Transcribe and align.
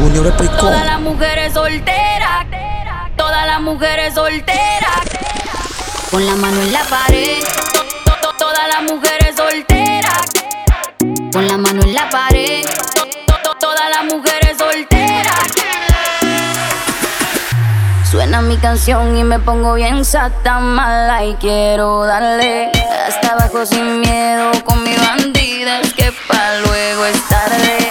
Todas 0.00 0.86
las 0.86 0.98
mujeres 0.98 1.52
solteras, 1.52 2.46
todas 3.16 3.46
las 3.46 3.60
mujeres 3.60 4.14
solteras. 4.14 5.02
Con 6.10 6.24
la 6.24 6.36
mano 6.36 6.62
en 6.62 6.72
la 6.72 6.82
pared, 6.84 7.44
todas 8.38 8.68
las 8.68 8.90
mujeres 8.90 9.36
solteras. 9.36 10.24
Con 11.30 11.46
la 11.46 11.58
mano 11.58 11.82
en 11.82 11.92
la 11.92 12.08
pared, 12.08 12.64
todas 13.60 13.90
las 13.90 14.14
mujeres 14.14 14.56
solteras. 14.56 15.52
Suena 18.10 18.40
mi 18.40 18.56
canción 18.56 19.14
y 19.18 19.22
me 19.22 19.38
pongo 19.38 19.74
bien 19.74 20.06
sata 20.06 20.60
mala 20.60 21.26
y 21.26 21.34
quiero 21.34 22.04
darle 22.04 22.72
hasta 23.06 23.32
abajo 23.32 23.66
sin 23.66 24.00
miedo 24.00 24.50
con 24.64 24.82
mi 24.82 24.96
bandida 24.96 25.82
que 25.94 26.10
pa 26.26 26.56
luego 26.64 27.04
es 27.04 27.28
tarde. 27.28 27.90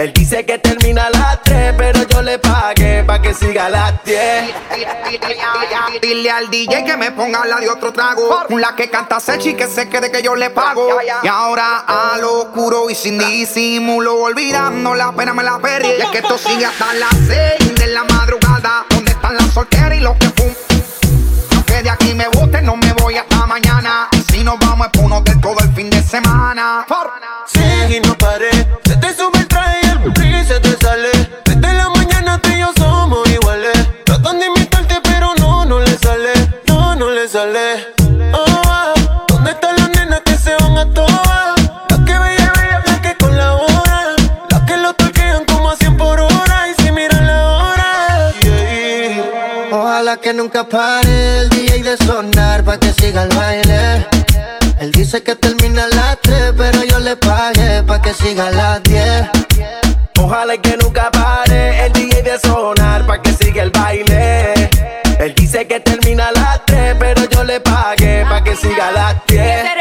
Él 0.00 0.14
dice 0.14 0.46
que 0.46 0.56
termina 0.56 1.04
a 1.04 1.10
las 1.10 1.42
3, 1.42 1.74
pero 1.76 2.08
yo 2.08 2.22
le 2.22 2.38
pagué 2.38 3.04
pa' 3.04 3.20
que 3.20 3.34
siga 3.34 3.66
a 3.66 3.68
las 3.68 4.02
10. 4.02 4.50
Dile 6.00 6.30
al 6.30 6.48
DJ 6.48 6.84
que 6.86 6.96
me 6.96 7.10
ponga 7.10 7.44
la 7.44 7.60
de 7.60 7.68
otro 7.68 7.92
trago. 7.92 8.46
La 8.48 8.74
que 8.74 8.88
canta 8.88 9.20
Sechi 9.20 9.52
que 9.52 9.66
se 9.66 9.90
quede 9.90 10.10
que 10.10 10.22
yo 10.22 10.34
le 10.34 10.48
pago. 10.48 10.88
Y 11.22 11.28
ahora 11.28 11.84
a 11.86 12.16
lo 12.16 12.44
oscuro 12.44 12.88
y 12.88 12.94
sin 12.94 13.18
disimulo, 13.18 14.22
olvidando 14.22 14.94
la 14.94 15.12
pena 15.12 15.34
me 15.34 15.42
la 15.42 15.58
perdí. 15.58 15.88
Y 15.98 16.00
es 16.00 16.08
que 16.08 16.18
esto 16.20 16.38
sigue 16.38 16.64
hasta 16.64 16.94
las 16.94 17.14
6 17.58 17.74
de 17.74 17.86
la 17.88 18.04
madrugada. 18.04 18.86
¿Dónde 18.88 19.10
están 19.10 19.36
las 19.36 19.52
solteras 19.52 19.98
y 19.98 20.00
los 20.00 20.16
que 20.16 20.28
fum? 20.30 20.54
No 21.84 21.90
aquí 21.92 22.14
que 50.20 50.34
nunca 50.34 50.64
pare 50.64 51.40
el 51.40 51.48
DJ 51.48 51.82
de 51.82 51.96
sonar 51.96 52.62
pa' 52.62 52.78
que 52.78 52.92
siga 52.92 53.22
el 53.22 53.28
baile. 53.34 54.06
Él 54.78 54.92
dice 54.92 55.22
que 55.22 55.34
termina 55.34 55.84
a 55.84 55.88
las 55.88 56.20
3, 56.20 56.52
pero 56.56 56.84
yo 56.84 56.98
le 56.98 57.16
pagué 57.16 57.82
pa' 57.82 58.02
que 58.02 58.12
siga 58.12 58.48
a 58.48 58.50
las 58.50 58.82
10. 58.82 59.30
Ojalá 60.18 60.56
que 60.58 60.76
nunca 60.76 61.10
pare 61.10 61.86
el 61.86 61.92
DJ 61.92 62.22
de 62.22 62.38
sonar 62.38 63.06
pa' 63.06 63.22
que 63.22 63.32
siga 63.32 63.62
el 63.62 63.70
baile. 63.70 64.70
Él 65.18 65.34
dice 65.34 65.66
que 65.66 65.80
termina 65.80 66.28
a 66.28 66.32
las 66.32 66.66
3, 66.66 66.96
pero 66.98 67.24
yo 67.24 67.44
le 67.44 67.60
pagué 67.60 68.24
pa' 68.28 68.42
que 68.44 68.56
siga 68.56 68.88
a 68.88 68.92
las 68.92 69.26
10. 69.26 69.79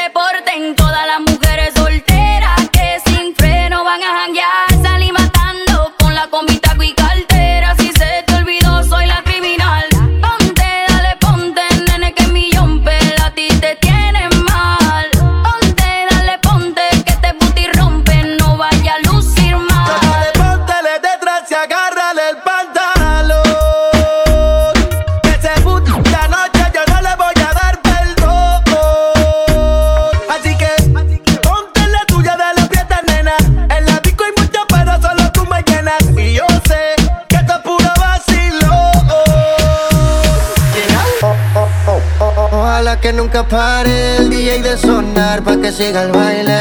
Que 43.01 43.13
nunca 43.13 43.47
pare 43.47 44.17
el 44.17 44.29
DJ 44.29 44.61
de 44.61 44.77
sonar 44.77 45.41
pa' 45.43 45.57
que 45.57 45.71
siga 45.71 46.03
el 46.03 46.11
baile. 46.11 46.59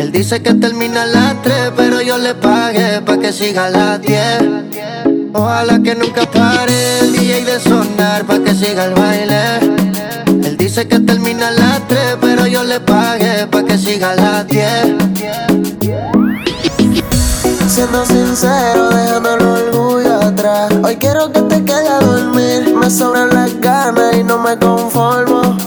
Él 0.00 0.10
dice 0.10 0.42
que 0.42 0.54
termina 0.54 1.02
a 1.02 1.06
las 1.06 1.42
3, 1.42 1.72
pero 1.76 2.00
yo 2.00 2.18
le 2.18 2.34
pagué 2.34 3.00
pa' 3.02 3.18
que 3.18 3.32
siga 3.32 3.66
a 3.66 3.70
las 3.70 4.00
10. 4.02 4.18
Ojalá 5.32 5.80
que 5.82 5.94
nunca 5.94 6.22
pare 6.30 7.00
el 7.00 7.12
DJ 7.12 7.44
de 7.44 7.60
sonar 7.60 8.24
pa' 8.24 8.38
que 8.40 8.54
siga 8.54 8.86
el 8.86 8.94
baile. 8.94 9.42
Él 10.44 10.56
dice 10.56 10.88
que 10.88 10.98
termina 11.00 11.48
a 11.48 11.52
las 11.52 11.88
3, 11.88 12.16
pero 12.20 12.46
yo 12.46 12.64
le 12.64 12.80
pagué 12.80 13.46
pa' 13.46 13.62
que 13.64 13.78
siga 13.78 14.10
a 14.12 14.16
las 14.16 14.46
10. 14.48 14.68
Siendo 17.68 18.04
sincero, 18.06 18.88
dejando 18.90 19.34
el 19.34 19.42
orgullo 19.42 20.07
Hoy 20.40 20.94
quiero 20.98 21.32
que 21.32 21.42
te 21.42 21.64
quede 21.64 21.88
a 21.88 21.98
dormir. 21.98 22.72
Me 22.72 22.88
sobran 22.88 23.34
las 23.34 23.60
ganas 23.60 24.16
y 24.16 24.22
no 24.22 24.38
me 24.38 24.56
conformo. 24.56 25.57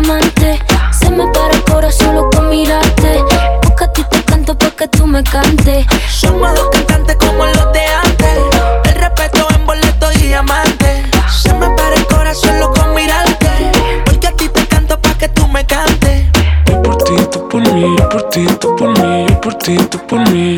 diamante. 0.00 0.58
Se 0.92 1.10
me 1.10 1.26
para 1.32 1.54
el 1.54 1.64
corazón 1.64 2.06
solo 2.08 2.30
con 2.30 2.48
mirarte. 2.50 3.24
Porque 3.62 3.84
a 3.84 3.92
ti 3.92 4.04
te 4.10 4.22
canto 4.24 4.56
para 4.56 4.70
que 4.70 4.88
tú 4.88 5.06
me 5.06 5.22
cantes. 5.24 5.86
Somos 6.08 6.54
dos 6.54 6.68
cantantes 6.70 7.16
como 7.16 7.46
los 7.46 7.72
de 7.72 7.80
antes. 7.80 8.38
El 8.84 8.94
respeto 8.94 9.46
en 9.54 9.66
boleto 9.66 10.12
y 10.14 10.18
diamante. 10.18 11.04
Se 11.42 11.52
me 11.54 11.68
para 11.70 11.96
el 11.96 12.06
corazón 12.06 12.50
solo 12.50 12.72
con 12.72 12.94
mirarte. 12.94 13.72
Porque 14.04 14.28
a 14.28 14.32
ti 14.32 14.48
te 14.48 14.66
canto 14.66 15.00
para 15.00 15.18
que 15.18 15.28
tú 15.28 15.48
me 15.48 15.66
cantes. 15.66 16.26
Yo 16.66 16.82
por 16.82 16.96
ti, 16.98 17.14
tú 17.32 17.48
por 17.48 17.72
mí, 17.72 17.96
yo 17.98 18.08
por 18.08 18.22
ti, 18.30 18.46
tú 18.60 18.76
por 18.76 18.98
mí, 19.00 19.26
yo 19.28 19.40
por 19.40 19.54
ti, 19.54 19.76
tú 19.90 19.98
por 20.06 20.30
mí. 20.30 20.56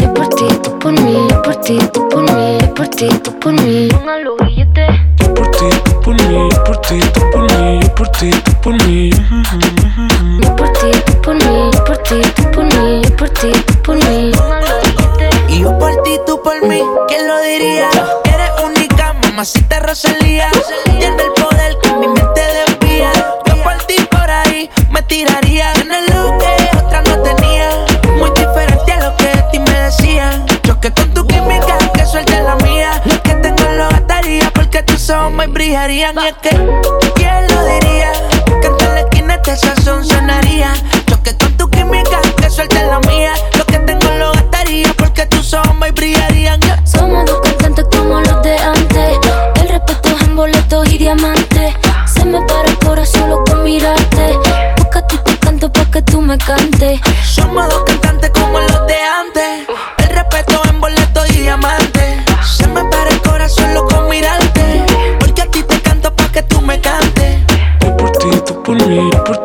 Yo 0.00 0.14
por 0.14 0.28
ti, 0.28 0.48
tú 0.62 0.78
por 0.78 0.92
mí, 0.92 1.26
yo 1.28 1.42
por 1.42 1.56
ti, 1.56 1.78
tú 1.92 2.08
por 2.08 2.22
mí, 2.22 2.58
por 2.74 2.88
ti, 2.88 3.08
tú 3.22 3.38
por 3.38 3.52
mí. 3.52 3.88
Una 4.02 4.18
luz. 4.18 4.47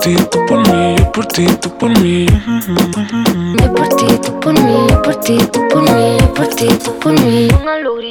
ti, 0.03 0.15
tú 0.15 0.45
por 0.45 0.60
mí, 0.67 0.95
yo 0.98 1.12
por 1.13 1.25
ti, 1.27 1.45
tú 1.62 1.77
por 1.77 2.00
mí. 2.00 2.25
Yo 2.25 3.74
por 3.74 3.88
ti, 3.95 4.05
tú 4.22 4.39
por 4.41 4.53
mí, 4.53 4.88
yo 4.89 5.01
por 5.01 5.15
ti, 5.15 5.38
tú 5.51 5.67
por 5.69 5.81
mí, 5.81 6.17
yo 6.19 6.33
por 6.33 6.48
ti, 6.48 6.67
tú 6.83 7.00
por 7.00 7.13
mí. 7.22 7.48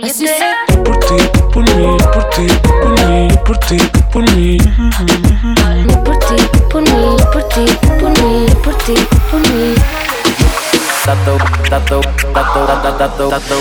Así. 0.02 0.26
Yo 0.26 0.82
por 0.84 0.98
ti, 1.00 1.16
tú 1.34 1.50
por 1.50 1.76
mí, 1.76 1.96
yo 2.00 2.10
por 2.10 2.24
ti, 2.30 2.46
tú 2.62 2.70
por 2.80 3.08
mí, 3.08 3.28
yo 3.28 3.44
por 3.44 3.58
ti, 3.58 3.76
tú 3.76 4.00
por 4.10 4.22
mí. 4.34 4.58
Yo 4.58 6.04
por 6.04 6.18
ti, 6.18 6.36
tú 6.52 6.68
por 6.70 6.82
mí, 6.82 6.88
yo 6.88 7.30
por 7.30 7.42
ti, 7.48 7.64
tú 7.66 7.88
por 7.98 8.10
mí, 8.22 8.46
yo 8.48 8.62
por 8.62 8.74
ti, 8.74 8.94
tú 8.94 9.16
por 9.30 9.40
mí. 9.40 9.74
Tato, 11.04 11.36
tato, 11.68 12.00
tato, 12.32 12.66
tato, 12.66 12.96
tato, 12.96 13.28
tato, 13.28 13.54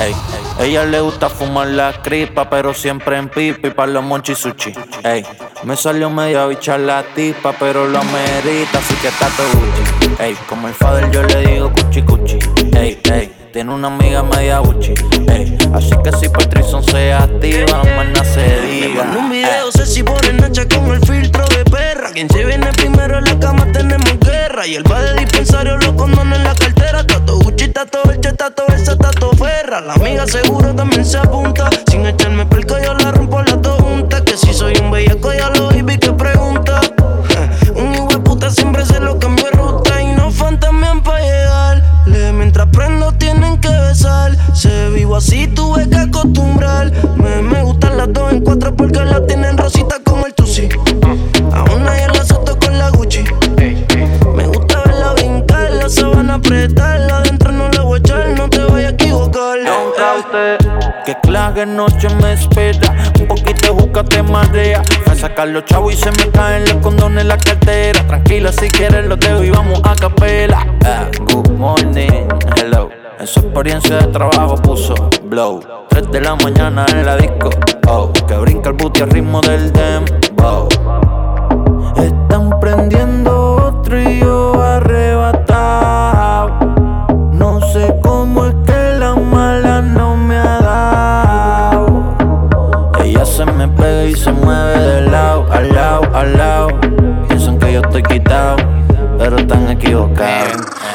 Ey, 0.00 0.16
ella 0.58 0.84
le 0.84 1.00
gusta 1.00 1.28
fumar 1.28 1.68
la 1.68 1.92
cripa, 2.02 2.50
pero 2.50 2.74
siempre 2.74 3.18
en 3.18 3.28
pipi 3.28 3.70
para 3.70 3.92
los 3.92 4.02
monchisuchi. 4.02 4.72
Ey, 5.04 5.24
me 5.64 5.76
salió 5.76 6.10
media 6.10 6.44
bicha 6.46 6.76
la 6.76 7.04
tipa, 7.14 7.54
pero 7.56 7.86
lo 7.86 8.00
amerita, 8.00 8.78
así 8.78 8.94
que 8.96 9.06
está 9.06 9.28
todo 9.36 9.46
Gucci. 9.46 10.22
Ey, 10.22 10.36
como 10.48 10.66
el 10.66 10.74
father 10.74 11.08
yo 11.12 11.22
le 11.22 11.46
digo 11.46 11.70
cuchi 11.70 12.02
cuchi. 12.02 12.38
Ey, 12.76 13.00
ey. 13.12 13.32
Tiene 13.52 13.72
una 13.72 13.86
amiga 13.86 14.24
media 14.24 14.58
Gucci, 14.58 14.94
ey. 15.28 15.56
Así 15.72 15.94
que 16.02 16.10
si 16.18 16.28
Patrison 16.28 16.82
se 16.82 17.12
activa, 17.12 17.80
nada 17.84 18.24
se 18.24 18.60
diga. 18.62 19.04
Manda 19.04 19.18
un 19.20 19.30
video, 19.30 19.70
sé 19.70 19.86
si 19.86 20.02
pone 20.02 20.32
nacha 20.32 20.66
con 20.66 20.90
el 20.90 21.06
filtro 21.06 21.44
de 21.46 21.64
perra. 21.70 22.10
Quien 22.10 22.28
se 22.28 22.44
viene 22.44 22.66
primero 22.72 23.18
en 23.18 23.24
la 23.24 23.38
cama 23.38 23.70
tenemos 23.70 24.18
guerra. 24.18 24.66
Y 24.66 24.74
el 24.74 24.90
va 24.90 25.00
de 25.00 25.20
dispensario 25.20 25.76
los 25.76 25.92
condones 25.92 26.38
en 26.38 26.44
la 26.44 26.56
cartera. 26.56 27.06
Tato 27.06 27.38
Gucci, 27.38 27.68
tato 27.68 28.02
Elche, 28.10 28.32
tato 28.32 28.64
esa, 28.74 28.96
tato 28.96 29.30
Ferra. 29.36 29.80
La 29.80 29.94
amiga 29.94 30.26
seguro 30.26 30.74
también 30.74 31.04
se 31.04 31.18
apunta. 31.18 31.70
Sin 31.88 32.04
echarme 32.04 32.46
pelco 32.46 32.76
yo 32.82 32.94
la 32.94 33.12
Así 45.16 45.46
tuve 45.46 45.88
que 45.88 45.96
acostumbrar. 45.96 46.90
Me, 47.16 47.42
me 47.42 47.62
gustan 47.62 47.98
las 47.98 48.12
dos 48.12 48.32
en 48.32 48.40
cuatro 48.40 48.74
porque 48.74 49.00
la 49.04 49.24
tienen 49.26 49.56
rosita 49.58 49.96
como 50.04 50.26
el 50.26 50.34
Tusi. 50.34 50.68
A 51.52 51.64
una 51.64 51.98
y 51.98 52.06
la 52.06 52.56
con 52.56 52.78
la 52.78 52.88
Gucci. 52.90 53.24
Me 54.34 54.46
gusta 54.46 54.82
verla 54.84 55.12
brincar, 55.12 55.70
la 55.72 55.88
sabana 55.88 56.34
apretarla. 56.34 57.18
Adentro 57.18 57.52
no 57.52 57.68
la 57.68 57.82
voy 57.82 57.96
a 57.96 57.98
echar, 57.98 58.28
no 58.30 58.48
te 58.48 58.58
vayas 58.58 58.92
a 58.92 58.94
equivocar. 58.94 59.58
Que 61.04 61.16
clave 61.22 61.66
noche 61.66 62.08
me 62.20 62.32
espera. 62.32 63.12
Un 63.20 63.26
poquito 63.26 63.74
de 63.74 63.82
juca 63.82 64.02
te 64.04 64.22
marea. 64.22 64.82
A 65.10 65.14
sacar 65.14 65.48
los 65.48 65.64
chavos 65.66 65.92
y 65.92 65.96
se 65.96 66.10
me 66.12 66.30
caen 66.30 66.64
los 66.64 66.76
condones 66.76 67.22
en 67.22 67.28
la 67.28 67.36
cartera. 67.36 68.06
Tranquila, 68.06 68.50
si 68.52 68.68
quieres 68.68 69.06
los 69.06 69.20
dejo 69.20 69.44
y 69.44 69.50
vamos 69.50 69.80
a 69.84 69.94
capela. 69.94 70.61
En 73.22 73.28
su 73.28 73.38
experiencia 73.38 73.98
de 73.98 74.08
trabajo 74.08 74.56
puso 74.56 74.94
blow. 75.22 75.60
3 75.90 76.10
de 76.10 76.20
la 76.22 76.34
mañana 76.34 76.84
en 76.90 77.06
la 77.06 77.16
disco. 77.16 77.50
Oh, 77.86 78.10
que 78.26 78.34
brinca 78.34 78.70
el 78.70 78.74
booty 78.74 79.02
al 79.02 79.10
ritmo 79.10 79.40
del 79.42 79.72
dembow. 79.72 80.66
Están 81.94 82.58
prendiendo 82.58 83.54
otro 83.64 84.00
y 84.00 84.18
yo 84.18 84.60
arrebatado. 84.60 86.48
No 87.32 87.60
sé 87.72 87.94
cómo 88.02 88.46
es 88.46 88.56
que 88.66 88.98
la 88.98 89.14
mala 89.14 89.80
no 89.82 90.16
me 90.16 90.38
ha 90.38 90.58
dado. 91.70 92.16
Ella 93.04 93.24
se 93.24 93.44
me 93.44 93.68
pega 93.68 94.04
y 94.04 94.16
se 94.16 94.32
mueve 94.32 94.71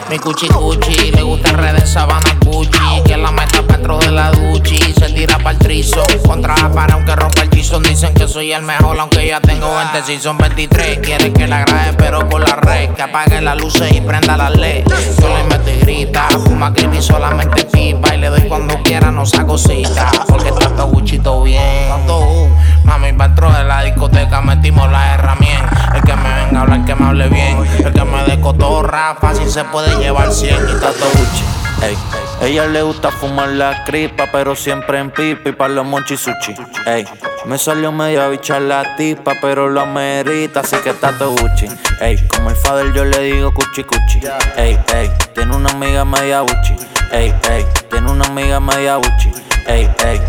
Mi 0.09 0.17
cuchi 0.19 0.47
cuchi, 0.47 1.11
le 1.11 1.21
gusta 1.21 1.49
el 1.49 1.57
red 1.57 1.73
de 1.73 1.85
sabana 1.85 2.33
Gucci 2.45 3.01
Que 3.03 3.17
la 3.17 3.29
meta 3.29 3.61
dentro 3.61 3.97
de 3.97 4.09
la 4.09 4.31
duchi 4.31 4.77
Se 4.93 5.09
tira 5.09 5.37
pa'l 5.37 5.57
trizo. 5.57 6.01
Contra 6.25 6.55
la 6.55 6.71
pared 6.71 6.93
aunque 6.93 7.13
rompa 7.13 7.41
el 7.41 7.49
chizón 7.49 7.83
Dicen 7.83 8.13
que 8.13 8.25
soy 8.25 8.53
el 8.53 8.61
mejor 8.61 8.97
aunque 8.97 9.27
ya 9.27 9.41
tengo 9.41 9.67
20 9.75 10.03
Si 10.03 10.17
son 10.19 10.37
23 10.37 10.99
Quieren 10.99 11.33
que 11.33 11.45
la 11.45 11.59
grabe 11.65 11.93
pero 11.97 12.27
por 12.29 12.39
la 12.39 12.55
red 12.55 12.91
Que 12.91 13.01
apague 13.01 13.41
las 13.41 13.57
luces 13.57 13.91
y 13.91 13.99
prenda 13.99 14.37
las 14.37 14.55
LED 14.55 14.85
Yo 15.19 15.27
le 15.27 15.43
meto 15.43 15.69
y 15.69 15.79
grita 15.79 16.29
Fuma 16.29 16.71
creepy 16.71 17.01
solamente 17.01 17.65
pipa 17.65 18.15
Y 18.15 18.19
le 18.19 18.29
doy 18.29 18.47
cuando 18.47 18.81
quiera 18.83 19.11
no 19.11 19.25
saco 19.25 19.57
cita 19.57 20.09
Porque 20.27 20.51
Gucci 20.85 21.19
todo 21.19 21.43
bien. 21.43 21.89
Todo, 22.05 22.47
Mami, 22.83 23.11
dentro 23.11 23.51
de 23.51 23.63
la 23.63 23.83
discoteca 23.83 24.41
metimos 24.41 24.89
la 24.91 25.15
herramienta 25.15 25.91
El 25.95 26.01
que 26.01 26.15
me 26.15 26.33
venga 26.33 26.59
a 26.59 26.61
hablar, 26.61 26.85
que 26.85 26.95
me 26.95 27.05
hable 27.05 27.29
bien. 27.29 27.57
El 27.83 27.93
que 27.93 28.03
me 28.03 28.23
dé 28.23 28.39
cotorra, 28.39 29.15
fácil 29.19 29.49
se 29.49 29.63
puede 29.65 29.95
llevar 30.07 30.31
100 30.31 30.69
y 30.69 30.71
está 30.71 30.91
todo 30.93 31.09
Gucci 31.09 31.43
Ey, 31.81 31.97
ella 32.41 32.65
le 32.65 32.81
gusta 32.81 33.11
fumar 33.11 33.49
la 33.49 33.83
cripa, 33.83 34.29
pero 34.31 34.55
siempre 34.55 34.99
en 34.99 35.11
pipi 35.11 35.51
para 35.51 35.73
los 35.73 35.85
monchi 35.85 36.17
sushi. 36.17 36.55
Ey, 36.87 37.05
me 37.45 37.57
salió 37.59 37.91
media 37.91 38.27
bicha 38.29 38.59
la 38.59 38.95
tipa, 38.95 39.35
pero 39.39 39.69
lo 39.69 39.81
amerita, 39.81 40.61
así 40.61 40.75
que 40.77 40.89
está 40.89 41.11
todo 41.11 41.31
Gucci. 41.31 41.67
Ey, 42.01 42.17
como 42.29 42.49
el 42.49 42.55
father 42.55 42.91
yo 42.93 43.05
le 43.05 43.19
digo 43.19 43.53
cuchi 43.53 43.83
cuchi. 43.83 44.21
Ey, 44.55 44.79
ey, 44.95 45.11
tiene 45.35 45.55
una 45.55 45.69
amiga 45.69 46.03
media 46.03 46.39
Gucci. 46.39 46.75
Ey, 47.11 47.31
ey, 47.51 47.65
tiene 47.91 48.09
una 48.09 48.25
amiga 48.25 48.59
media 48.59 48.95
Gucci. 48.95 49.31
Ey, 49.67 49.87
ey. 50.03 50.19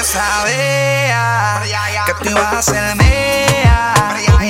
Yo 0.00 0.06
sabía 0.06 1.52
que 2.06 2.14
tú 2.24 2.30
ibas 2.30 2.54
a 2.54 2.62
ser 2.62 2.96
mía. 2.96 3.94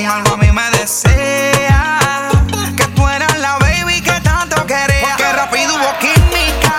Algo 0.09 0.35
a 0.35 0.37
mí 0.37 0.53
me 0.53 0.71
desea 0.79 2.31
que 2.77 2.85
tú 2.95 3.09
eras 3.09 3.37
la 3.39 3.59
baby 3.59 4.01
que 4.01 4.13
tanto 4.21 4.65
quería. 4.65 5.17
Porque 5.17 5.33
rápido 5.33 5.75
hubo 5.75 5.99
química 5.99 6.77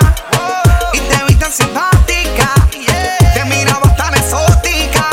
y 0.94 1.00
te 1.00 1.24
vi 1.26 1.36
tan 1.36 1.52
simpática. 1.52 2.54
Te 3.34 3.44
miraba 3.44 3.94
tan 3.98 4.14
exótica 4.16 5.10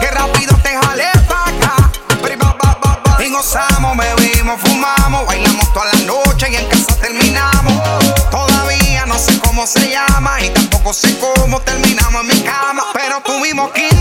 que 0.00 0.10
rápido 0.10 0.56
te 0.56 0.76
jalé 0.76 1.10
pa' 1.28 1.44
acá. 1.50 1.76
Y 3.24 3.30
gozamos, 3.30 3.96
bebimos, 3.96 4.60
fumamos, 4.60 5.24
bailamos 5.26 5.72
toda 5.72 5.86
la 5.86 6.00
noche 6.00 6.48
y 6.50 6.56
en 6.56 6.68
casa 6.68 6.96
terminamos. 7.00 7.80
Todavía 8.30 9.06
no 9.06 9.16
sé 9.18 9.38
cómo 9.38 9.68
se 9.68 9.90
llama 9.90 10.40
y 10.40 10.50
tampoco 10.50 10.92
sé 10.92 11.16
cómo 11.20 11.60
cama. 11.60 11.91
Pero 13.70 13.91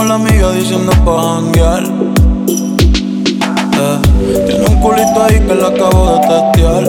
a 0.00 0.04
la 0.04 0.14
amiga 0.14 0.52
diciendo 0.52 0.92
pa' 1.04 1.22
janguear. 1.22 1.82
Eh, 3.82 3.98
tiene 4.46 4.66
un 4.66 4.80
culito 4.80 5.22
ahí 5.22 5.40
que 5.40 5.54
la 5.54 5.68
acabo 5.68 6.12
de 6.12 6.18
testear. 6.28 6.84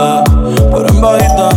Eh, 0.00 0.22
pero 0.72 0.88
en 0.88 1.00
bajita, 1.00 1.48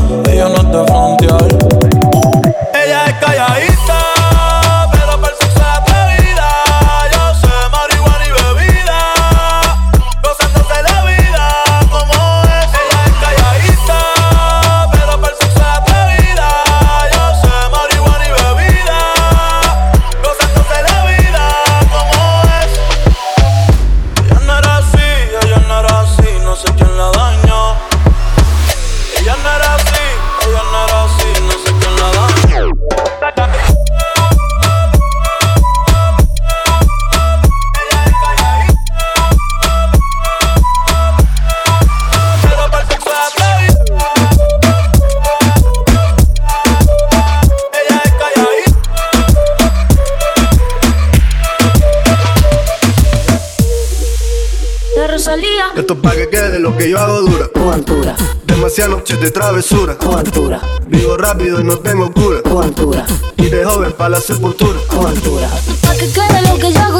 rápido 61.25 61.59
y 61.59 61.63
no 61.63 61.77
tengo 61.79 62.11
cura. 62.11 62.41
con 62.43 62.63
altura, 62.63 63.05
Y 63.37 63.45
de 63.47 63.65
joven 63.65 63.93
para 63.93 64.09
la 64.11 64.21
sepultura. 64.21 64.79
con 64.87 65.07
altura, 65.07 65.49
Pa' 65.81 65.93
que 65.95 66.07
quede 66.11 66.41
lo 66.47 66.55
que 66.59 66.71
yo 66.71 66.79
hago 66.81 66.94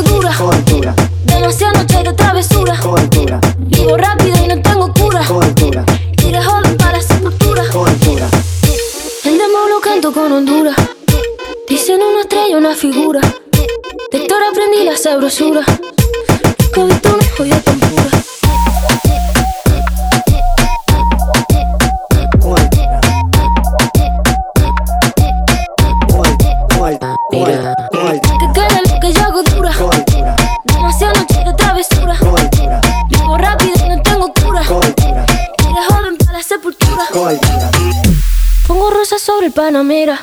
Panamera. 39.56 40.20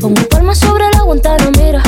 Pongo 0.00 0.22
palmas 0.28 0.58
sobre 0.58 0.84
la 0.92 1.02
Guantanamera. 1.02 1.82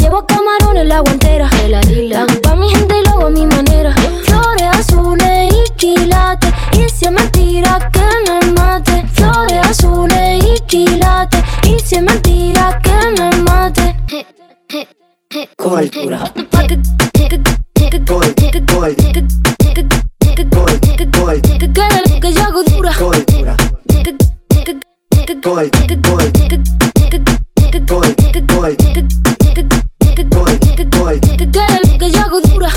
Llevo 0.00 0.24
camarones 0.26 0.86
la 0.86 1.00
guantera. 1.00 1.48
De 1.48 1.68
la 1.68 1.80
isla. 1.82 2.24
Pa' 2.42 2.54
mi 2.54 2.68
gente 2.70 2.94
y 3.00 3.04
lo 3.04 3.10
hago 3.14 3.26
a 3.26 3.30
mi 3.30 3.44
manera. 3.46 3.92
Flores 4.24 4.68
azules 4.72 5.52
y 5.52 5.72
quilates. 5.76 6.52
Y 6.72 6.88
si 6.88 7.06
es 7.06 7.10
mentira 7.10 7.90
que 7.92 8.00
me 8.30 8.52
mate. 8.52 9.04
Flores 9.12 9.58
azules 9.68 10.44
y 10.44 10.60
quilates. 10.66 11.42
Y 11.64 11.78
si 11.80 11.96
es 11.96 12.02
mentira 12.02 12.80
que 12.82 13.20
me 13.20 13.36
mate. 13.42 13.96
Con 15.56 15.78
altura, 15.78 16.32
que- 16.34 16.46
que- 16.48 16.78
que- 17.12 17.42
que- 17.90 18.04
con 18.04 18.20
que- 18.34 18.50
que- 18.50 18.58
altura, 22.38 22.92
con 22.98 23.14
altura, 23.14 23.27
que- 25.56 25.68
yo 32.10 32.20
hago 32.20 32.40
dura. 32.42 32.70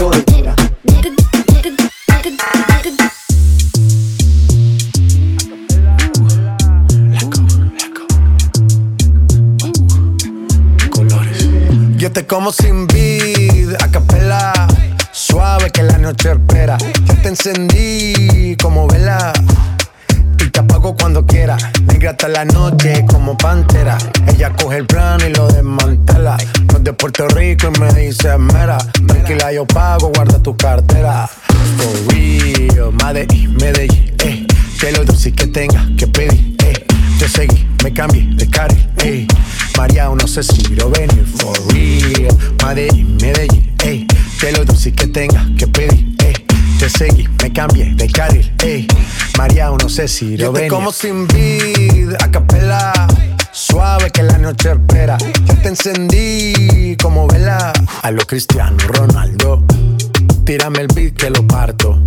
Yo 11.97 12.12
te 12.12 12.25
como 12.25 12.51
sin 12.51 12.88
vid, 12.88 13.73
a 13.79 13.91
capela. 13.91 14.67
Suave 15.12 15.69
que 15.71 15.84
la 15.84 15.97
noche 15.97 16.31
espera. 16.31 16.77
Ya 17.05 17.21
te 17.21 17.27
encendí 17.27 18.55
como 18.62 18.88
vela. 18.88 19.34
Te 20.51 20.59
apago 20.59 20.95
cuando 20.95 21.25
quiera. 21.25 21.57
Negra 21.85 22.11
hasta 22.11 22.27
la 22.27 22.45
noche 22.45 23.05
como 23.07 23.37
pantera. 23.37 23.97
Ella 24.27 24.51
coge 24.51 24.77
el 24.77 24.85
plano 24.85 25.25
y 25.25 25.33
lo 25.33 25.47
desmantela. 25.47 26.37
No 26.71 26.77
es 26.77 26.83
de 26.83 26.93
Puerto 26.93 27.27
Rico 27.29 27.71
y 27.73 27.79
me 27.79 27.93
dice 27.93 28.37
mera. 28.37 28.77
Tranquila, 29.07 29.53
yo 29.53 29.65
pago, 29.65 30.11
guarda 30.13 30.41
tu 30.41 30.55
cartera. 30.57 31.29
For 31.77 32.13
real, 32.13 32.91
Medellín, 32.93 33.55
Medellín, 33.55 34.13
eh. 34.23 34.45
Que 34.79 34.91
lo 34.91 35.05
dulce 35.05 35.31
que 35.31 35.47
tenga 35.47 35.87
que 35.97 36.07
pedir, 36.07 36.55
eh. 36.65 36.85
Te 37.19 37.27
seguí, 37.27 37.67
me 37.83 37.93
cambié 37.93 38.27
de 38.35 38.49
carril, 38.49 38.89
eh. 39.03 39.27
María, 39.77 40.09
no 40.09 40.27
sé 40.27 40.43
si 40.43 40.61
quiero 40.63 40.89
venir. 40.89 41.25
For 41.37 41.55
real, 41.71 42.35
Medellín, 42.65 43.17
Medellín, 43.17 43.75
eh. 43.83 44.05
Que 44.39 44.51
lo 44.51 44.65
dulce 44.65 44.91
que 44.91 45.07
tenga 45.07 45.45
que 45.57 45.67
pedir, 45.67 46.15
eh. 46.19 46.20
Te 46.82 46.89
seguí, 46.89 47.28
me 47.44 47.54
cambié 47.54 47.94
de 47.94 48.10
carril, 48.10 48.52
ey. 48.63 48.88
María, 49.38 49.70
no 49.70 49.88
sé 49.88 50.08
si 50.08 50.36
Yo 50.36 50.48
lo 50.48 50.54
ven. 50.54 50.67
como 50.67 50.91
sin 50.91 51.28
vid, 51.28 52.15
a 52.20 52.32
capela. 52.32 52.91
Suave 53.52 54.10
que 54.10 54.24
la 54.24 54.39
noche 54.39 54.72
espera. 54.72 55.15
Ya 55.46 55.62
te 55.62 55.67
encendí 55.67 56.98
como 57.00 57.28
vela. 57.28 57.72
A 58.02 58.10
lo 58.10 58.26
Cristiano 58.26 58.78
Ronaldo. 58.80 59.63
Tírame 60.51 60.81
el 60.81 60.87
beat 60.87 61.13
que 61.13 61.29
lo 61.29 61.47
parto. 61.47 61.97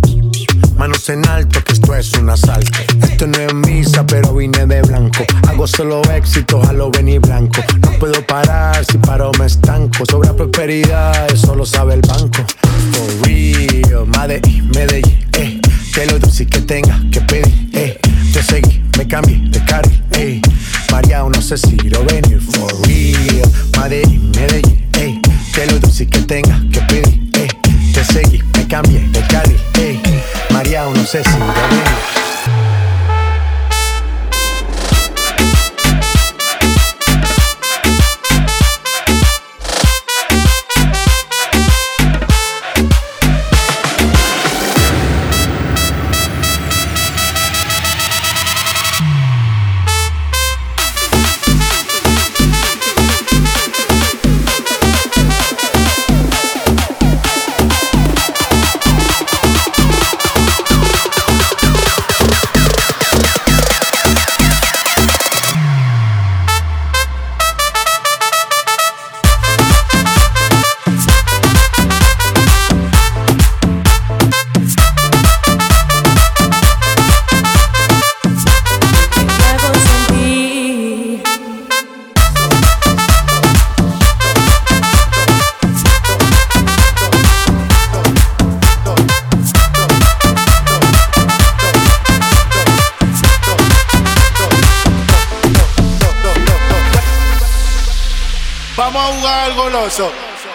Manos 0.77 1.09
en 1.09 1.27
alto, 1.27 1.63
que 1.63 1.73
esto 1.73 1.95
es 1.95 2.13
un 2.13 2.29
asalto. 2.29 2.77
Esto 3.01 3.25
no 3.25 3.39
es 3.39 3.51
misa, 3.55 4.05
pero 4.05 4.35
vine 4.35 4.67
de 4.67 4.83
blanco. 4.83 5.25
Hago 5.47 5.65
solo 5.65 6.03
éxitos 6.13 6.63
a 6.69 6.71
lo 6.71 6.91
venir 6.91 7.21
blanco. 7.21 7.63
No 7.81 7.97
puedo 7.97 8.23
parar, 8.27 8.85
si 8.85 8.99
paro 8.99 9.31
me 9.39 9.47
estanco. 9.47 10.05
Sobra 10.05 10.31
prosperidad, 10.35 11.33
eso 11.33 11.55
lo 11.55 11.65
sabe 11.65 11.95
el 11.95 12.01
banco. 12.01 12.45
For 12.91 13.27
real, 13.27 14.05
Medellín, 14.05 14.69
Medellín, 14.75 15.25
eh. 15.39 15.59
Que 15.91 16.05
lo 16.05 16.19
dulce 16.19 16.45
que 16.45 16.61
tenga 16.61 17.01
que 17.11 17.21
pedir, 17.21 17.69
eh. 17.73 17.99
Te 18.31 18.43
seguí, 18.43 18.79
me 18.95 19.07
cambié 19.07 19.39
de 19.49 19.65
carril, 19.65 20.03
eh. 20.11 20.39
María, 20.91 21.23
no 21.23 21.41
sé 21.41 21.57
si 21.57 21.75
quiero 21.77 22.05
venir. 22.05 22.39
For 22.39 22.71
real, 22.85 23.49
Medellín, 23.79 24.29
Medellín, 24.29 24.87
eh. 24.99 25.19
Que 25.51 25.65
lo 25.65 25.79
dulce 25.79 26.05
que 26.05 26.19
tenga 26.19 26.61
que 26.71 26.81
pedir, 26.81 27.24
me 28.65 28.67
cambié 28.67 28.99
de 29.09 29.21
carril, 29.27 29.59
eh. 29.79 29.99
María, 30.51 30.85
no 30.85 31.05
sé 31.05 31.23
si 31.23 31.29
quiero 31.29 32.24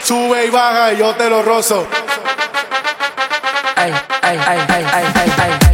Sube 0.03 0.47
y 0.47 0.51
baja 0.51 0.93
y 0.93 0.97
yo 0.97 1.14
te 1.14 1.31
lo 1.31 1.40
rozo. 1.43 1.87
Ay, 3.77 3.95
ay, 4.23 4.40
ay, 4.45 4.59
ay, 4.69 4.87
ay, 4.93 5.12
ay, 5.14 5.33
ay. 5.38 5.71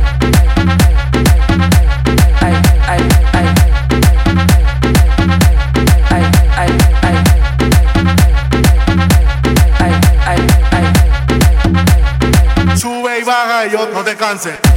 Yo 13.72 13.88
no 13.92 14.04
te 14.04 14.14
canses. 14.14 14.75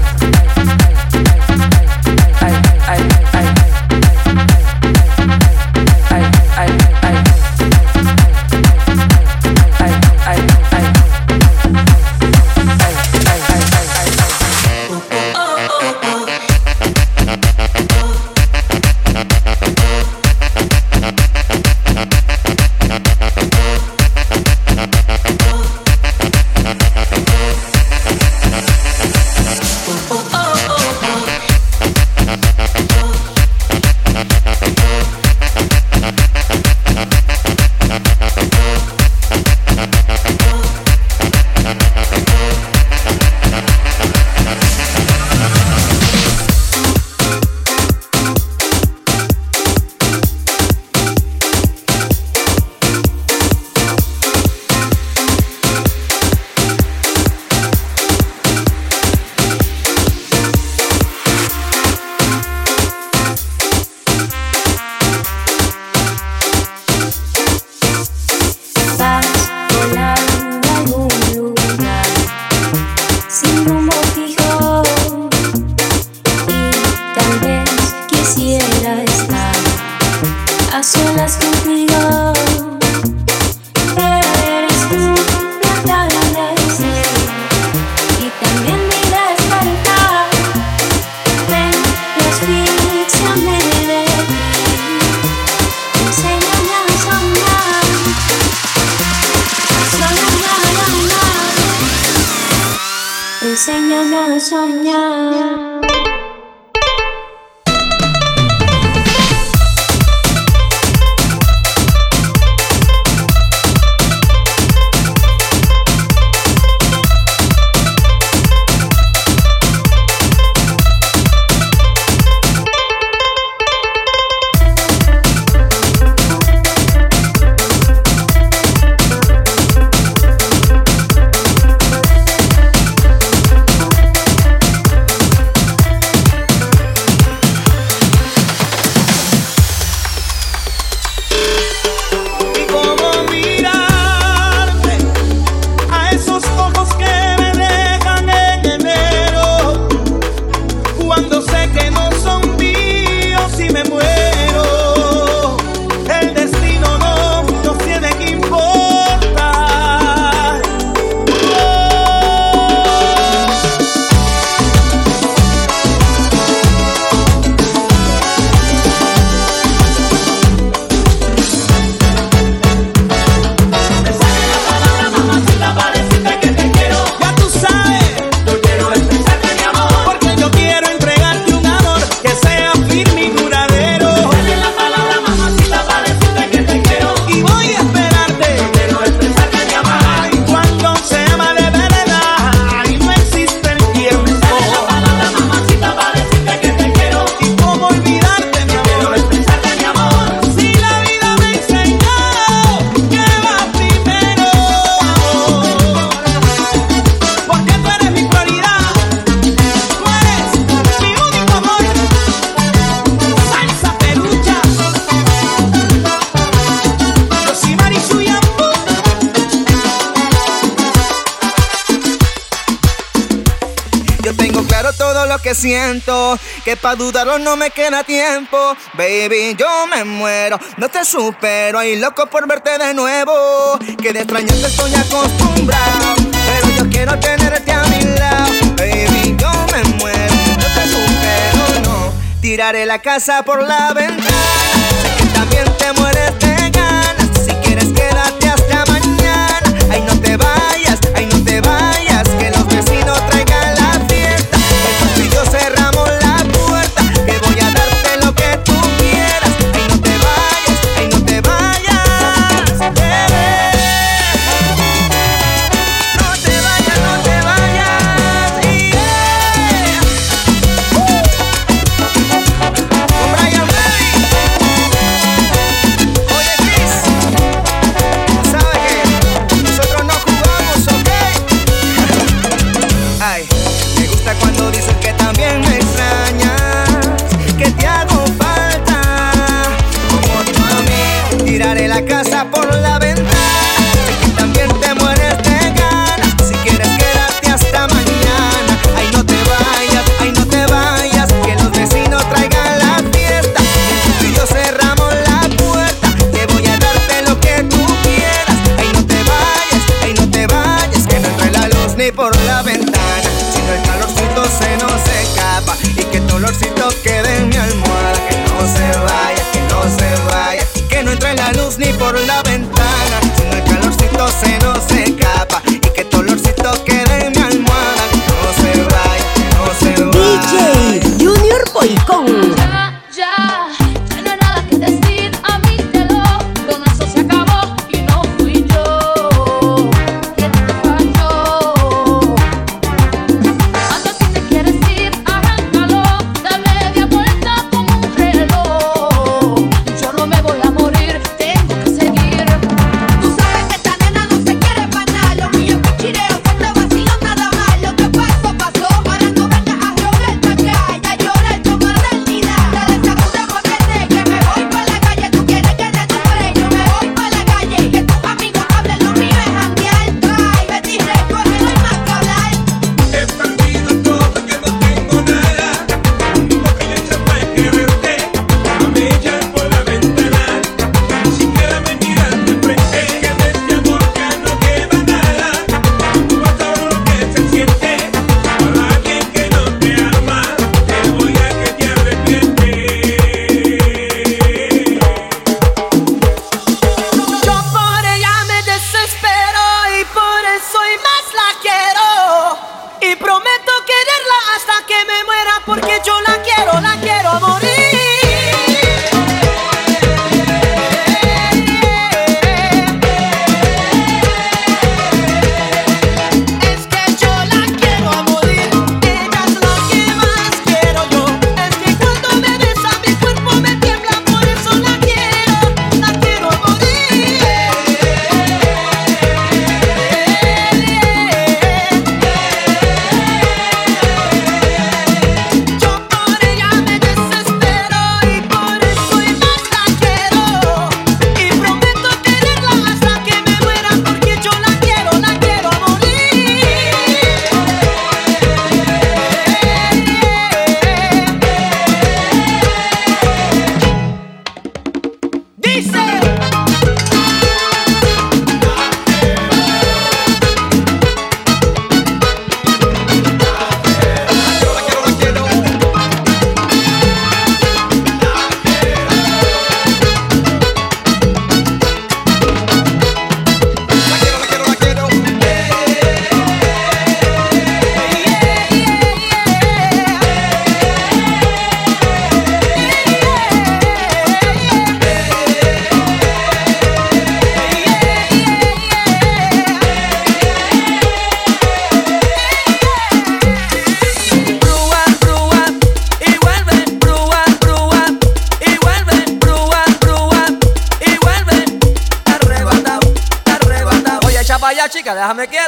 que 226.70 226.78
pa' 226.78 226.96
dudarlo 226.96 227.40
no 227.40 227.56
me 227.56 227.72
queda 227.72 228.04
tiempo. 228.04 228.78
Baby, 228.94 229.56
yo 229.58 229.88
me 229.88 230.04
muero, 230.04 230.60
no 230.78 230.88
te 230.88 231.04
supero 231.04 231.82
y 231.82 231.96
loco 231.96 232.28
por 232.28 232.48
verte 232.48 232.78
de 232.78 232.94
nuevo. 232.94 233.80
Que 234.00 234.14
de 234.14 234.20
extrañarte 234.20 234.68
estoy 234.68 234.94
acostumbrado, 234.94 236.14
pero 236.32 236.70
yo 236.78 236.90
quiero 236.92 237.20
tenerte 237.20 237.72
a 237.72 237.82
mi 237.86 238.04
lado. 238.20 238.52
Baby, 238.78 239.36
yo 239.36 239.52
me 239.74 239.84
muero, 239.96 240.36
no 240.60 240.68
te 240.76 240.84
supero, 240.94 241.82
no. 241.86 242.14
Tiraré 242.40 242.86
la 242.86 243.00
casa 243.00 243.42
por 243.42 243.64
la 243.64 243.92
ventana. 243.94 244.69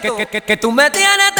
que, 0.01 0.15
que, 0.15 0.25
que, 0.27 0.41
que 0.41 0.57
tú 0.57 0.71
me 0.71 0.89
tienes 0.89 1.35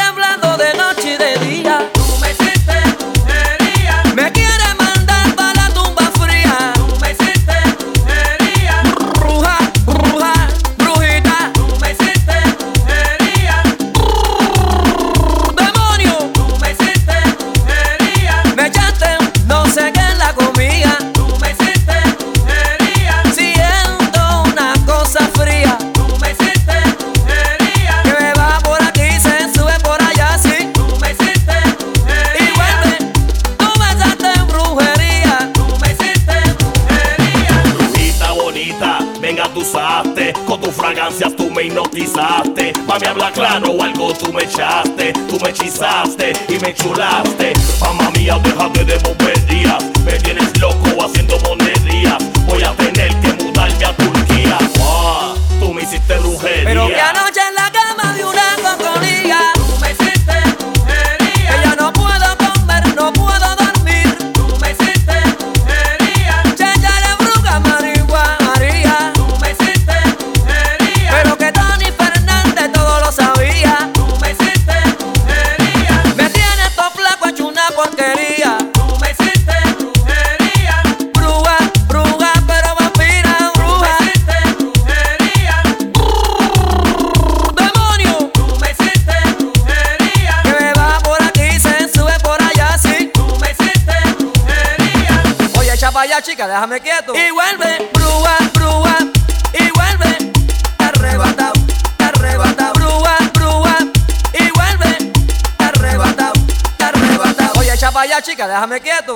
déjame 108.46 108.80
quieto. 108.80 109.14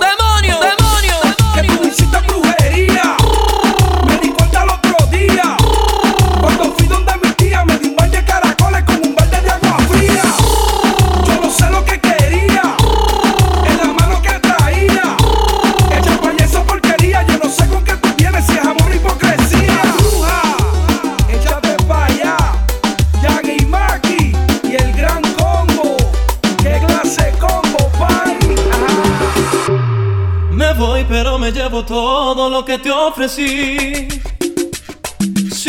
Si 33.29 34.09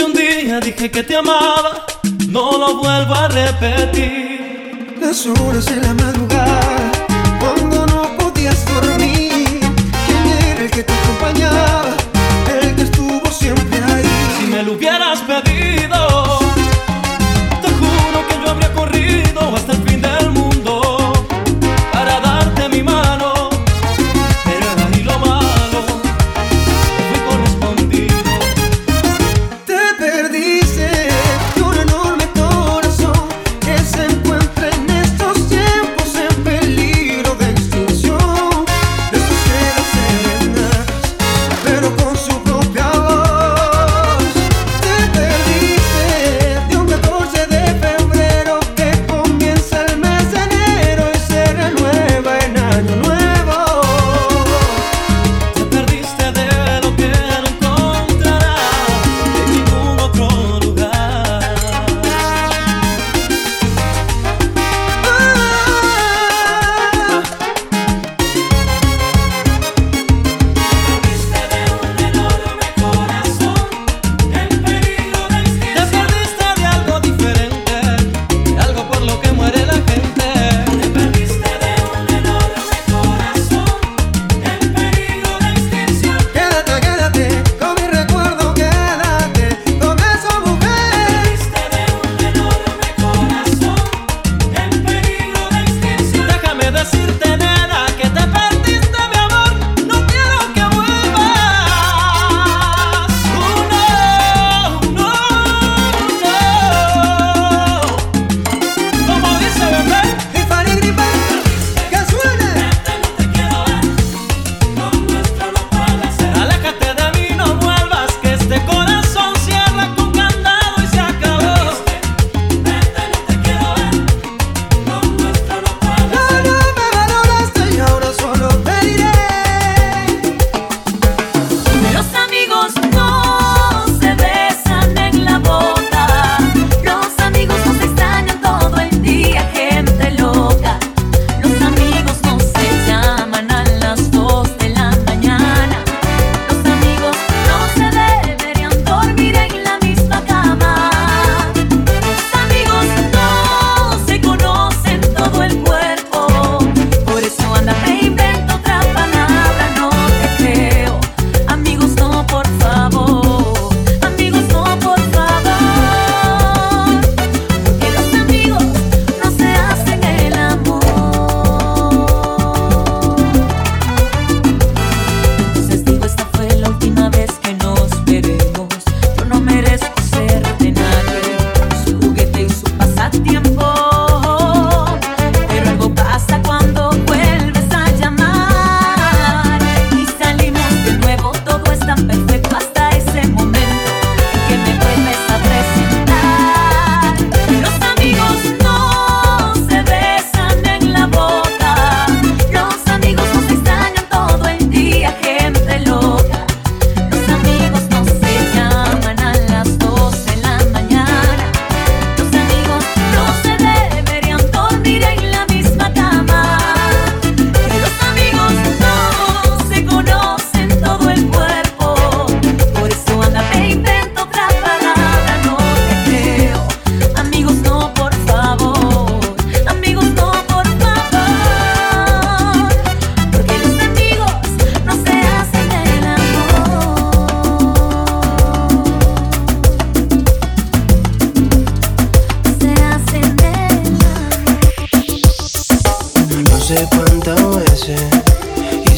un 0.06 0.14
día 0.14 0.60
dije 0.60 0.92
que 0.92 1.02
te 1.02 1.16
amaba, 1.16 1.88
no 2.28 2.56
lo 2.56 2.78
vuelvo 2.78 3.16
a 3.16 3.28
repetir. 3.30 4.96
Las 5.02 5.26
horas 5.26 5.66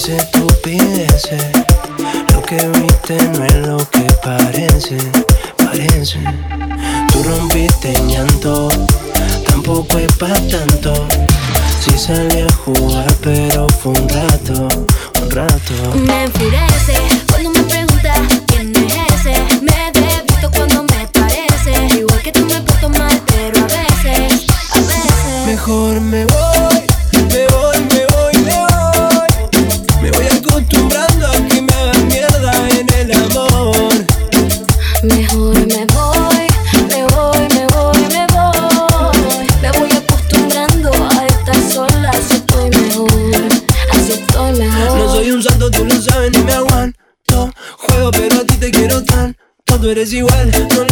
estupideces. 0.09 1.43
Lo 2.33 2.41
que 2.41 2.67
viste 2.67 3.15
no 3.29 3.43
es 3.45 3.55
lo 3.55 3.77
que 3.89 4.01
parece, 4.23 4.97
parece. 5.57 6.19
Tú 7.11 7.23
rompiste 7.23 7.93
en 7.93 8.09
llanto, 8.09 8.69
tampoco 9.45 9.97
es 9.97 10.11
para 10.13 10.39
tanto. 10.47 11.07
Si 11.79 11.91
sí 11.91 11.97
salí 11.97 12.41
a 12.41 12.53
jugar, 12.53 13.13
pero 13.21 13.67
fue 13.69 13.93
un 13.93 14.09
rato, 14.09 14.67
un 15.21 15.31
rato. 15.31 15.73
Me 15.95 16.23
enfurece. 16.23 17.18
tú 49.89 49.93
eres 49.93 50.13
igual. 50.13 50.51
No 50.75 50.88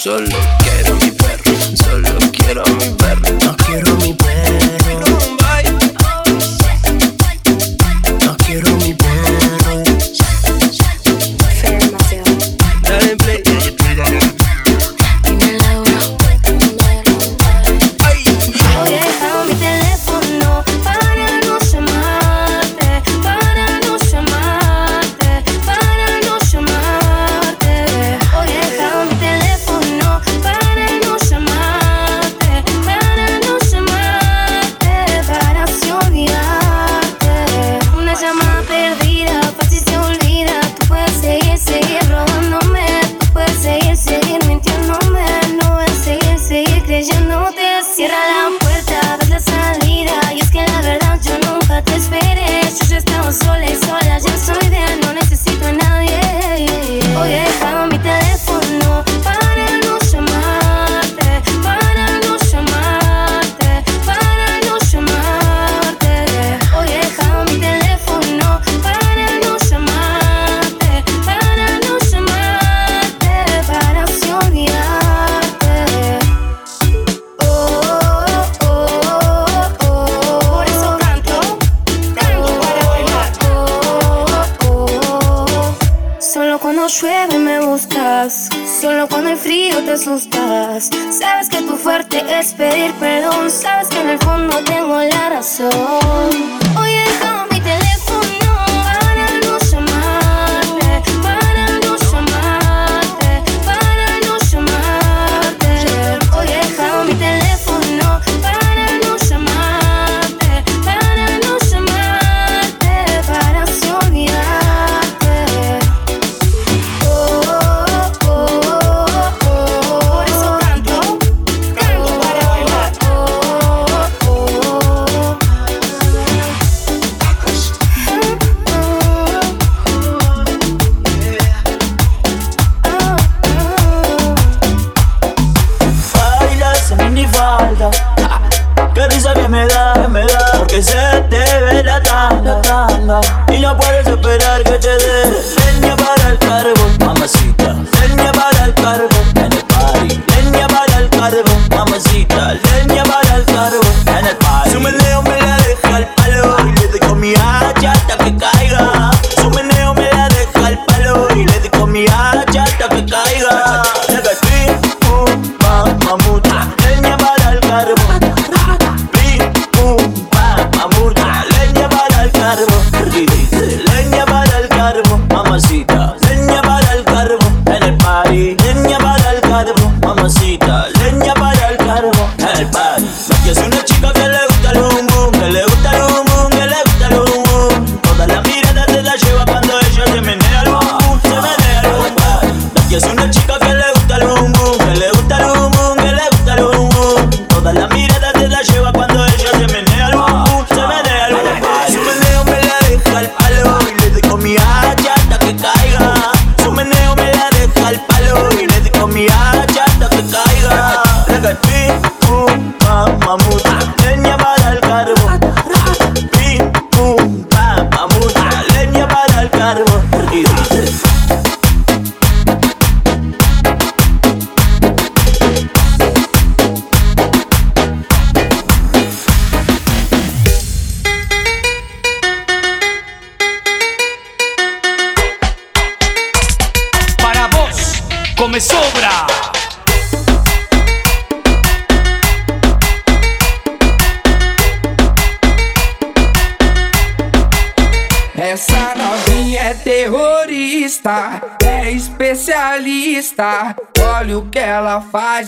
solo. 0.00 0.24
Quiero 0.62 0.94
mi 0.96 1.19
sabes 93.82 93.88
que 93.88 94.00
en 94.00 94.08
el 94.10 94.18
fondo 94.18 94.56
tengo 94.64 94.98
la 94.98 95.30
razón. 95.30 95.70
Oye, 96.78 96.99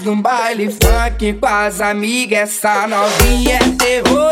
Num 0.05 0.21
baile 0.21 0.69
funk 0.69 1.35
com 1.35 1.47
as 1.47 1.81
amigas. 1.81 2.41
Essa 2.41 2.87
novinha 2.89 3.57
é 3.57 4.03
terror. 4.03 4.32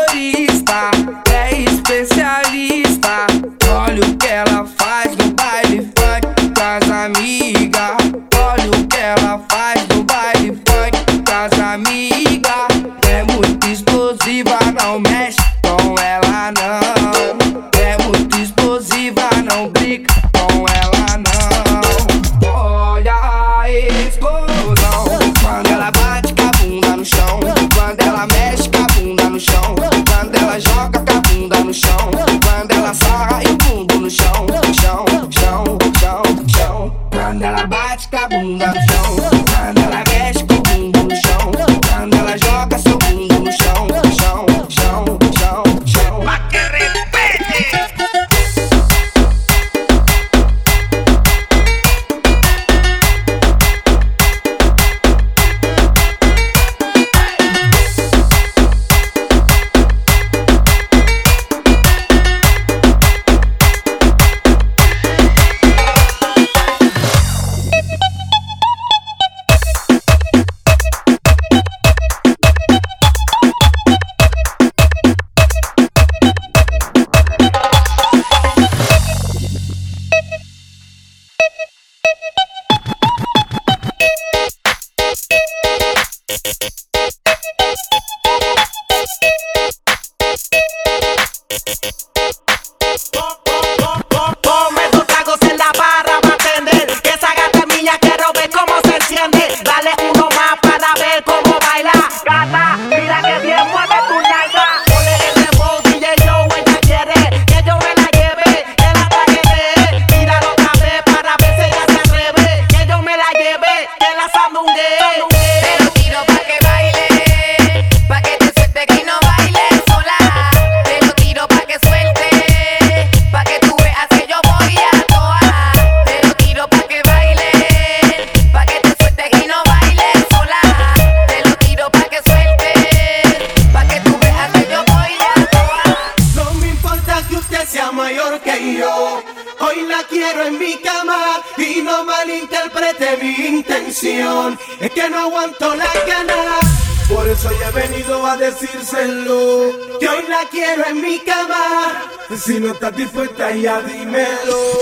decírselo 148.61 149.71
que 149.99 150.07
hoy 150.07 150.23
la 150.29 150.47
quiero 150.49 150.85
en 150.85 151.01
mi 151.01 151.19
cama. 151.19 152.11
Si 152.37 152.59
no 152.59 152.73
estás 152.73 152.95
dispuesta 152.95 153.51
ya 153.51 153.81
dímelo, 153.81 154.73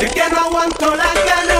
es 0.00 0.12
que 0.12 0.22
no 0.30 0.38
aguanto 0.38 0.94
la 0.96 1.14
ganas. 1.14 1.57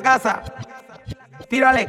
casa. 0.00 0.42
Tírale. 1.48 1.88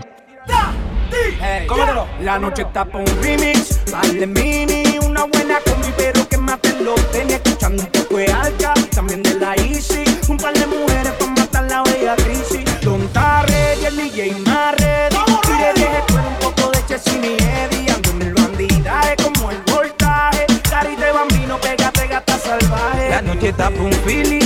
La 2.22 2.38
noche 2.38 2.64
está 2.64 2.86
por 2.86 3.02
un 3.02 3.24
remix, 3.24 3.80
vale 3.92 4.28
mini, 4.28 5.00
una 5.04 5.24
buena 5.24 5.60
combi, 5.66 5.88
pero 5.98 6.28
que 6.28 6.38
maten 6.38 6.86
los 6.86 7.12
tenis, 7.12 7.36
escuchando 7.36 7.84
un 7.84 7.90
poco 7.90 8.18
de 8.18 8.28
alca, 8.28 8.74
también 8.92 9.24
de 9.24 9.34
la 9.36 9.56
Easy, 9.56 10.04
un 10.28 10.38
par 10.38 10.54
de 10.54 10.68
mujeres 10.68 11.12
para 11.14 11.32
matar 11.32 11.64
la 11.66 11.84
bella 11.84 12.16
crisis, 12.18 12.64
Don 12.82 13.08
Tarre 13.10 13.78
y 13.82 13.86
el 13.86 13.96
DJ 13.96 14.32
más 14.46 14.76
tire 14.76 15.74
vieje 15.76 16.04
con 16.08 16.20
un 16.20 16.36
poco 16.36 16.72
de 16.72 16.86
Chessy 16.86 17.18
y 17.18 17.38
Eddie, 17.42 17.92
ando 17.92 18.10
en 18.12 18.22
el 18.22 18.34
bandidaje 18.34 19.16
como 19.24 19.52
el 19.52 19.58
voltaje, 19.64 20.46
carita 20.70 21.06
de 21.06 21.12
bambino, 21.12 21.58
pégate 21.60 22.08
gata 22.08 22.38
salvaje, 22.38 23.10
la 23.10 23.22
noche 23.22 23.50
está 23.50 23.70
por 23.72 23.82
un 23.82 23.94
feeling. 23.94 24.39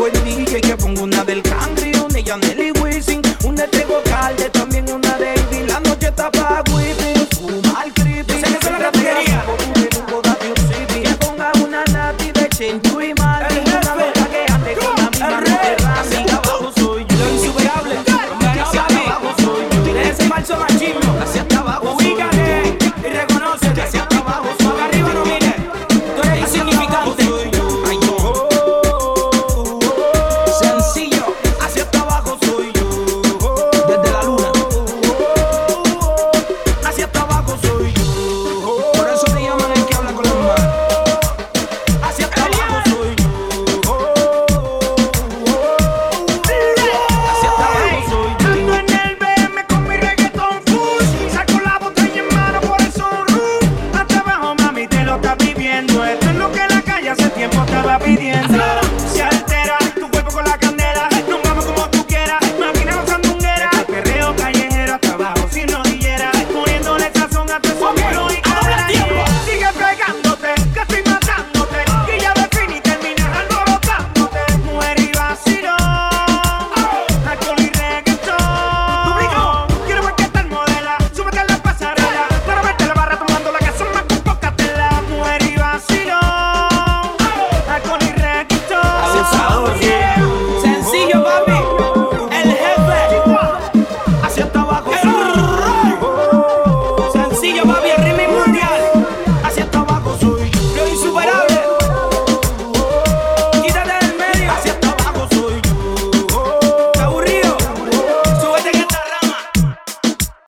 with 0.00 0.24
mean. 0.24 0.39